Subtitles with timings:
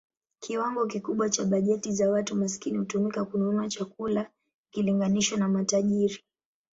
[0.39, 4.29] Kiwango kikubwa cha bajeti za watu maskini hutumika kununua chakula
[4.69, 6.23] ikilinganishwa na matajiri.